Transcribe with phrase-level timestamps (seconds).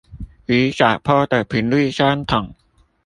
[0.47, 2.55] 與載波的頻率相同